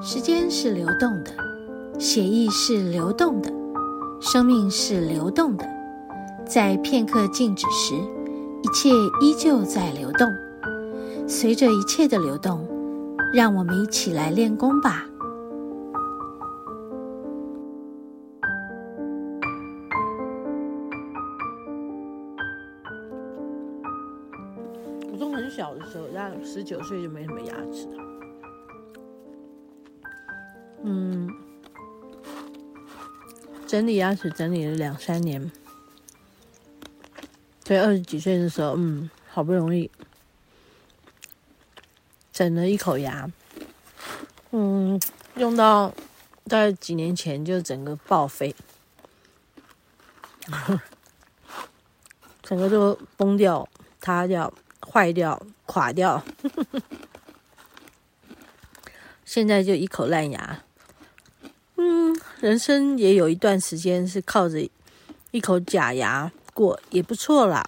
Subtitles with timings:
[0.00, 1.30] 时间是流动的，
[1.98, 3.50] 血液是流动的，
[4.20, 5.66] 生命是流动的。
[6.46, 10.28] 在片刻静止时，一切依旧在流动。
[11.26, 12.68] 随着一切的流动，
[13.32, 15.06] 让我们一起来练功吧。
[25.10, 28.13] 我从很小的时候，大概十九岁就没什么牙齿了。
[30.86, 31.34] 嗯，
[33.66, 35.50] 整理牙齿整理了两三年，
[37.64, 39.90] 所以二十几岁的时候，嗯，好不容易
[42.34, 43.30] 整了一口牙，
[44.50, 45.00] 嗯，
[45.36, 45.94] 用到
[46.44, 48.54] 在几年前就整个报废，
[52.42, 53.66] 整个都崩掉、
[54.02, 54.52] 塌掉、
[54.86, 56.22] 坏掉、垮掉，
[59.24, 60.62] 现在就一口烂牙。
[62.44, 64.58] 人生也有一段时间是靠着
[65.30, 67.64] 一口假牙过，也不错啦。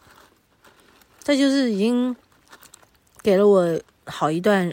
[1.25, 2.15] 这就是已经
[3.23, 4.71] 给了我好一段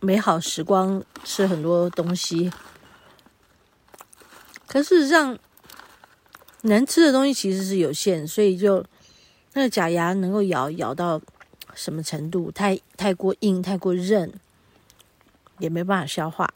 [0.00, 2.52] 美好时光，吃很多东西。
[4.66, 5.38] 可事实上，
[6.60, 8.84] 能吃的东西其实是有限，所以就
[9.54, 11.18] 那个假牙能够咬咬到
[11.74, 12.50] 什么程度？
[12.50, 14.30] 太太过硬，太过韧，
[15.58, 16.52] 也没办法消化。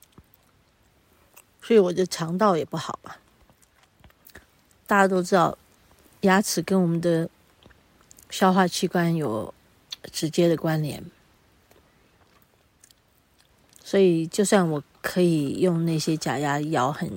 [1.67, 3.17] 所以我的肠道也不好嘛。
[4.87, 5.59] 大家都知道，
[6.21, 7.29] 牙齿跟我们的
[8.31, 9.53] 消化器官有
[10.13, 11.03] 直接的关联。
[13.83, 17.11] 所以，就算我可以用那些假牙咬很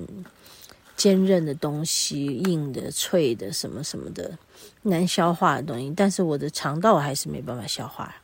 [0.96, 4.36] 坚韧的东西、硬的、脆的、什么什么的
[4.82, 8.16] 难消化的东西，但是我的肠道还是没办法消化。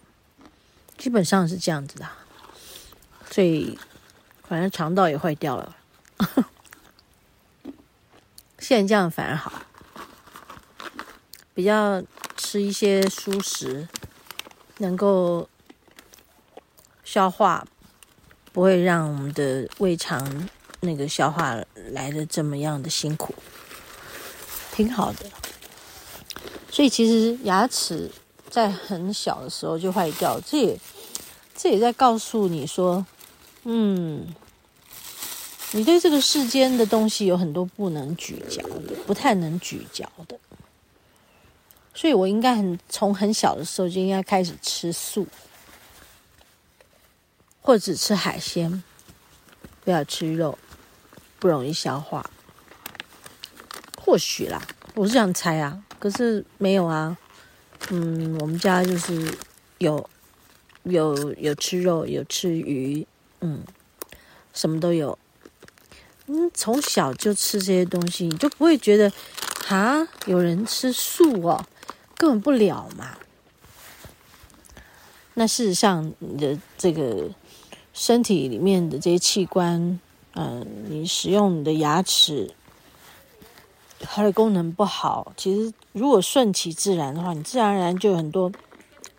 [0.99, 2.09] 基本上是这样子的。
[3.31, 3.79] 所以，
[4.49, 5.77] 反正肠道也坏掉了。
[8.59, 9.53] 现在这样反而好，
[11.55, 12.03] 比较
[12.37, 13.87] 吃一些蔬食，
[14.79, 15.49] 能够
[17.05, 17.65] 消化，
[18.53, 20.49] 不会让我们的胃肠
[20.81, 21.57] 那个消化
[21.91, 23.35] 来的这么样的辛苦，
[24.73, 25.27] 挺好的。
[26.71, 28.11] 所以其实牙齿
[28.51, 30.81] 在很小的时候就坏掉，这也
[31.55, 33.07] 这也在告诉你说，
[33.65, 34.35] 嗯。
[35.77, 40.39] 你对这个世间的东西有很多不能咀嚼的，不太能咀嚼的，
[41.93, 45.27] 所以我应该很从很小的时候就应该开始吃素，
[47.61, 48.83] 或者只吃海鲜，
[49.85, 50.59] 不要吃肉，
[51.39, 52.25] 不容易消化。
[54.03, 54.63] 或许啦，
[54.95, 57.19] 我是这样猜啊，可是没有啊。
[57.91, 59.37] 嗯，我们家就是
[59.77, 60.09] 有
[60.85, 63.07] 有有吃肉，有吃鱼，
[63.41, 63.63] 嗯，
[64.55, 65.19] 什么都有。
[66.29, 69.13] 嗯，从小就吃这些东西，你就不会觉得，
[69.65, 71.65] 哈，有人吃素哦，
[72.17, 73.17] 根本不了嘛。
[75.35, 77.29] 那事实上，你的这个
[77.93, 80.01] 身体里面的这些器官，
[80.33, 82.51] 嗯、呃，你使用你的牙齿，
[84.01, 88.51] 它的功能不好，其实如果顺其自然的话，你自然而然就很多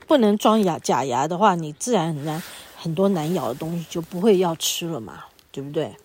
[0.07, 2.43] 不能装牙假牙的话，你自然而然
[2.75, 5.95] 很多难咬的东西就不会要吃了嘛，对不对？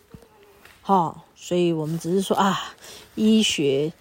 [0.83, 2.59] 好、哦，所以我们只是说啊，
[3.15, 3.93] 医学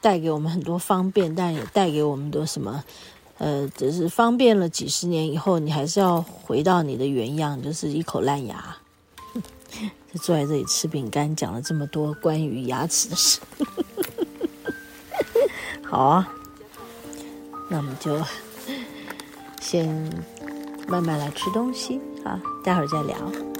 [0.00, 2.82] 带给我们很多方便，但也带给我们的什么？
[3.38, 8.76] 呃，只是方便了几十年以后，你还是要回到你的原样，就是一口烂牙。
[10.12, 13.40] 就坐在这里吃饼干，讲了这么多关于牙齿的事。
[15.84, 16.28] 好啊，
[17.68, 18.18] 那我们就
[19.60, 19.86] 先
[20.86, 23.51] 慢慢来吃东西啊，待会儿再聊。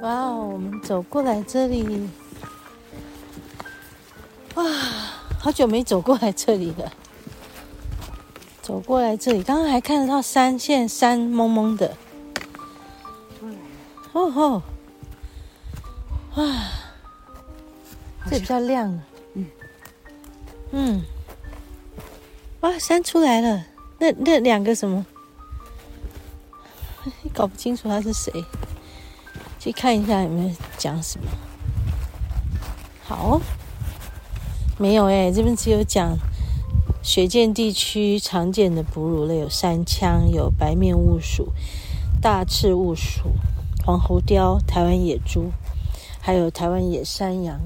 [0.00, 2.08] 哇哦，我们走过来这里，
[4.54, 4.64] 哇，
[5.40, 6.92] 好久没走过来这里了。
[8.62, 11.96] 走过来这里，刚刚还看得到山，现在山蒙蒙的。
[14.12, 14.62] 哦吼，
[16.36, 16.70] 哇，
[18.30, 19.00] 这比较亮。
[19.34, 19.46] 嗯
[20.70, 21.02] 嗯，
[22.60, 23.64] 哇，山出来了。
[23.98, 25.04] 那那两个什么？
[27.32, 28.30] 搞不清楚他是谁，
[29.58, 31.26] 去看一下有没有讲什么。
[33.02, 33.40] 好，
[34.78, 36.16] 没有哎，这边只有讲
[37.02, 41.52] 雪见地区常见的哺乳类有山羌、有白面鼯鼠、
[42.20, 43.30] 大赤鼯鼠、
[43.84, 45.50] 黄喉貂、台湾野猪，
[46.20, 47.60] 还有台湾野山羊。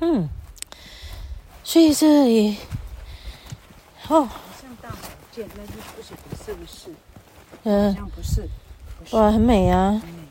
[0.00, 0.28] 嗯，
[1.62, 2.56] 所以这里
[4.08, 4.28] 哦。
[5.36, 5.42] 那就
[5.96, 6.94] 不是不是不是，
[7.64, 8.48] 嗯，好像不是，
[9.00, 10.23] 不是，哇，很美啊，嗯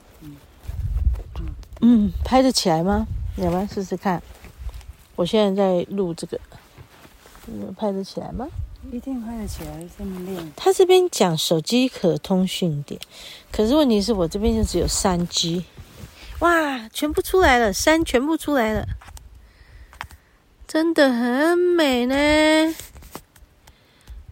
[1.84, 3.06] 嗯，嗯，拍得起来吗？
[3.36, 4.24] 你要不要试试看？
[5.16, 6.40] 我现在在录这个，
[7.78, 8.48] 拍得起来吗？
[8.92, 10.52] 一定拍得起来，这么亮。
[10.56, 13.00] 他这边讲手机可通讯点，
[13.52, 15.66] 可是问题是我这边就只有三 G，
[16.40, 18.88] 哇，全部出来了，山全部出来了，
[20.68, 22.76] 真的很美呢。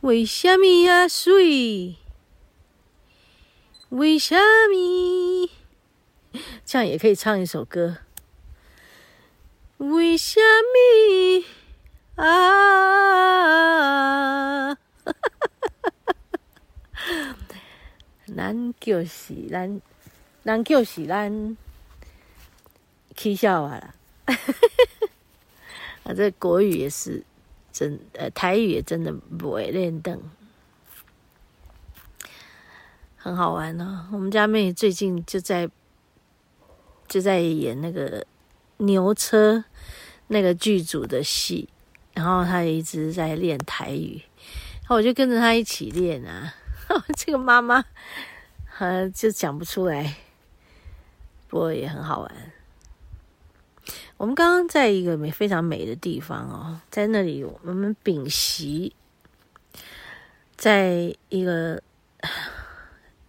[0.01, 1.95] 为什么呀，水？
[3.89, 5.49] 为什么？
[6.65, 7.97] 这样也可以唱一首歌。
[9.77, 10.39] 为什
[12.15, 12.27] 么啊？
[18.35, 19.81] 咱就是咱，
[20.43, 21.57] 咱就是咱，
[23.15, 23.95] 起笑话了。
[26.03, 27.23] 啊，这国语也是。
[27.73, 30.21] 真呃，台语也真的不会练邓，
[33.15, 34.15] 很好玩呢、哦。
[34.15, 35.69] 我们家妹最近就在
[37.11, 38.25] 就在演那个
[38.77, 39.65] 牛车
[40.27, 41.67] 那个剧组的戏，
[42.13, 44.21] 然后他一直在练台语，
[44.79, 46.53] 然后我就跟着他一起练啊。
[47.17, 47.83] 这个妈妈
[48.79, 50.15] 呃就讲不出来，
[51.49, 52.31] 不过也很好玩。
[54.15, 58.95] 我们刚刚在一个美非常美的地方哦，在那里我们屏息，
[60.55, 61.83] 在一个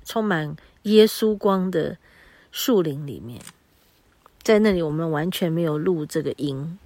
[0.04, 1.98] 充满耶稣光的
[2.52, 3.40] 树林里面，
[4.42, 6.78] 在那里我们完全没有录这个音，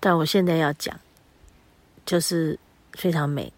[0.00, 0.98] 但我现在要讲，
[2.04, 2.58] 就是
[2.92, 3.52] 非常美。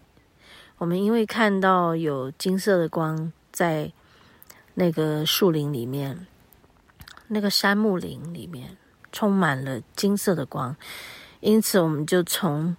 [0.77, 3.91] 我们因为看到有金色的光在
[4.75, 6.27] 那个树林里面，
[7.27, 8.77] 那个杉木林里面。
[9.11, 10.75] 充满了金色的光，
[11.39, 12.75] 因此我们就从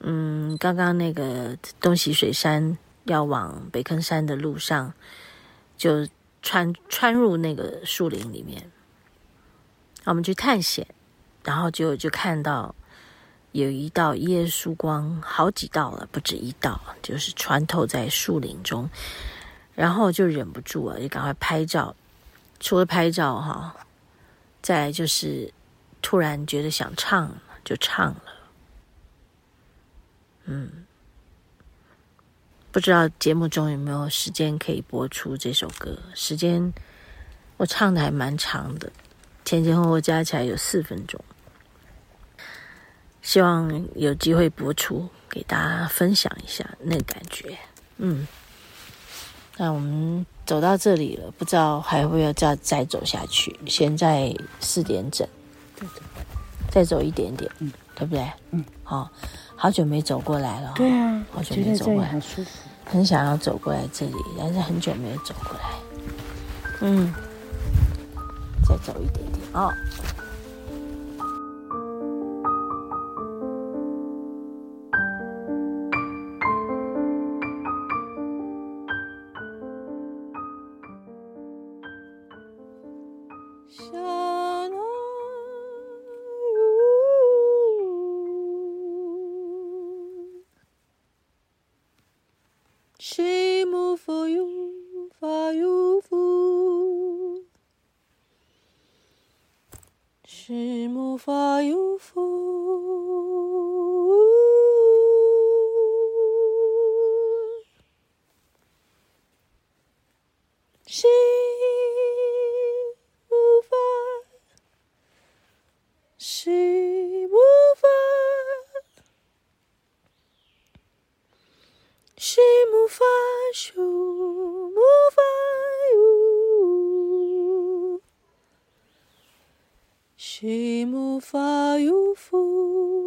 [0.00, 4.94] 嗯刚刚那个东洗水山要往北坑山的路上，
[5.76, 6.08] 就
[6.40, 8.72] 穿穿入那个树林里面，
[10.04, 10.86] 我们去探险，
[11.42, 12.74] 然后就就看到
[13.52, 18.88] 有一道耶稣光，好几道了，不止一道，就是穿透在树林中，
[19.74, 21.94] 然后就忍不住了，就赶快拍照。
[22.60, 23.76] 除了拍照哈，
[24.62, 25.52] 再就是。
[26.06, 27.34] 突然觉得想唱，
[27.64, 28.22] 就唱了。
[30.44, 30.84] 嗯，
[32.70, 35.98] 不知道节目中有没有时间可以播出这首歌？
[36.14, 36.74] 时间
[37.56, 38.92] 我唱的还蛮长的，
[39.44, 41.20] 前前后后加起来有四分钟。
[43.22, 47.56] 希望有机会播出，给大家分享一下那感觉。
[47.96, 48.26] 嗯，
[49.56, 53.58] 那我们走到这里了，不知道还会要再再走下去？
[53.66, 55.26] 现在四点整。
[56.70, 58.28] 再走一点点，嗯，对不对？
[58.50, 59.10] 嗯，好、哦，
[59.54, 60.72] 好久没走过来了。
[60.74, 62.50] 对啊，好久没走过来，很舒服，
[62.84, 65.70] 很想要走过来这里，但是很久没有走过来。
[66.80, 67.23] 嗯，再
[68.84, 69.74] 走一点点啊。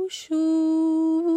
[0.08, 1.37] 是。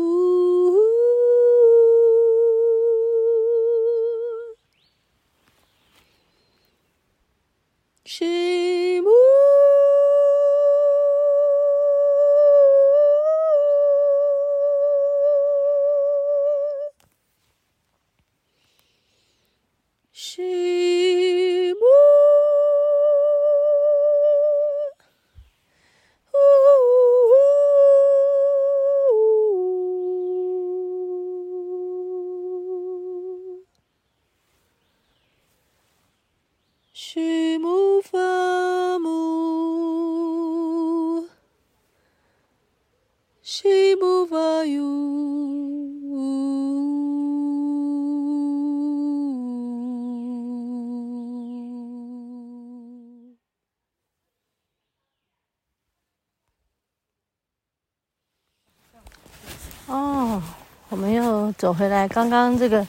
[61.61, 62.87] 走回来，刚刚这个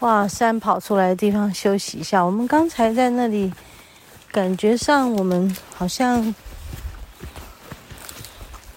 [0.00, 2.20] 哇山跑出来的地方休息一下。
[2.20, 3.52] 我们刚才在那里，
[4.32, 6.34] 感觉上我们好像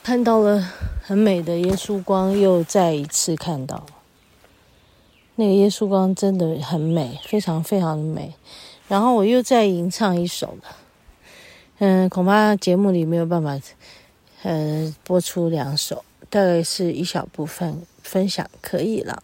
[0.04, 0.64] 看到了
[1.02, 3.84] 很美的耶稣光，又再一次看到
[5.34, 8.36] 那个耶稣光真的很美，非常非常的美。
[8.88, 10.76] 然后我又再吟唱一首了，
[11.80, 13.60] 嗯，恐怕节目里没有办法，
[14.44, 17.82] 呃，播出两首，大概是一小部分。
[18.04, 19.24] 分享可以了，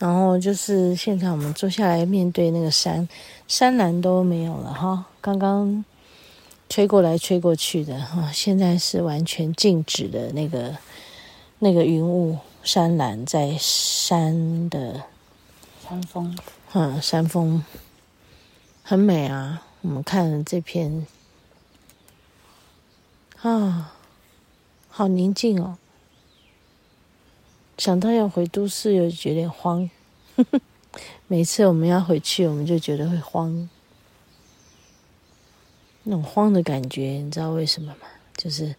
[0.00, 3.06] 然后就是现在我们坐下来面对那个山，
[3.46, 5.84] 山岚都没有了哈，刚刚
[6.70, 10.74] 吹过来吹过去的哈，现在是完全静止的那个
[11.58, 15.02] 那个云雾，山岚在山的
[15.86, 16.38] 山峰，
[16.72, 17.62] 嗯，山峰
[18.82, 21.06] 很美啊，我们看了这片
[23.42, 23.92] 啊，
[24.88, 25.76] 好宁静哦。
[27.80, 29.88] 想到要回都市，又觉得慌。
[31.28, 33.70] 每次我们要回去，我们就觉得会慌。
[36.02, 38.06] 那种慌的感觉，你知道为什么吗？
[38.36, 38.76] 就是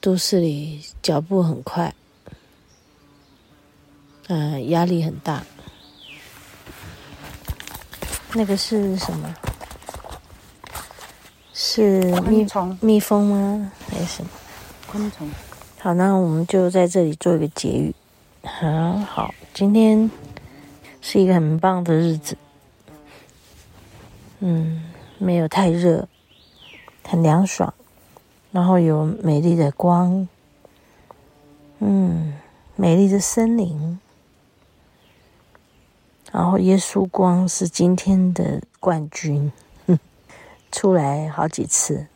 [0.00, 1.92] 都市里脚步很快，
[4.28, 5.44] 嗯、呃，压力很大。
[8.34, 9.34] 那个是什么？
[11.52, 12.78] 是蜜蜂？
[12.80, 13.72] 蜜蜂吗？
[13.90, 14.30] 还是什么？
[14.86, 15.28] 昆虫。
[15.80, 17.94] 好，那我们就在这里做一个结语。
[18.42, 20.10] 很好，今天
[21.00, 22.36] 是一个很棒的日子。
[24.40, 24.82] 嗯，
[25.18, 26.08] 没有太热，
[27.06, 27.72] 很凉爽，
[28.50, 30.26] 然后有美丽的光。
[31.78, 32.34] 嗯，
[32.74, 34.00] 美丽的森林。
[36.32, 39.52] 然后耶稣光是今天的冠军，
[40.72, 42.08] 出来好几次。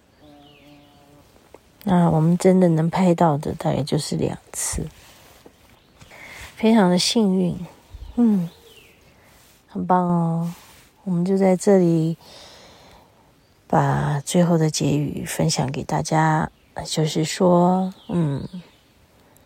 [1.84, 4.86] 那我们真的能拍到的大概就是两次，
[6.54, 7.66] 非常的幸运，
[8.14, 8.48] 嗯，
[9.66, 10.54] 很棒哦。
[11.02, 12.16] 我们就在这里
[13.66, 16.50] 把最后的结语分享给大家，
[16.86, 18.46] 就是说，嗯，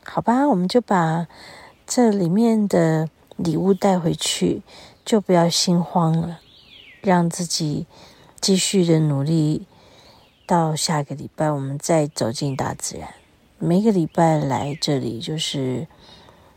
[0.04, 1.26] 好吧，我们就把
[1.86, 4.60] 这里面的礼物带回去，
[5.06, 6.40] 就不要心慌了，
[7.00, 7.86] 让自己
[8.38, 9.64] 继续的努力。
[10.46, 13.08] 到下个礼拜，我们再走进大自然。
[13.58, 15.88] 每个礼拜来这里，就是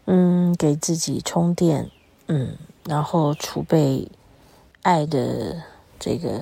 [0.06, 1.90] 嗯，给自己充电，
[2.28, 2.56] 嗯，
[2.86, 4.08] 然后储备
[4.84, 5.64] 爱的
[6.00, 6.40] 这个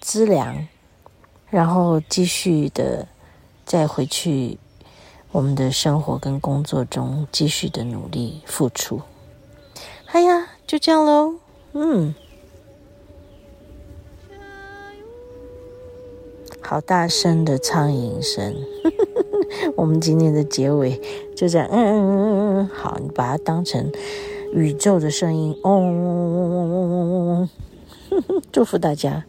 [0.00, 0.66] 资粮，
[1.48, 3.06] 然后继续的
[3.64, 4.58] 再回去
[5.30, 9.00] 我们的生活跟工作中，继续的努力付出。
[10.06, 11.34] 哎呀，就这样喽，
[11.72, 12.14] 嗯。
[16.70, 18.54] 好大声的苍蝇声，
[19.74, 21.00] 我们今天的结尾
[21.34, 23.90] 就这样，嗯嗯嗯嗯，好，你把它当成
[24.52, 27.48] 宇宙的声音，嗡，
[28.52, 29.24] 祝福大家。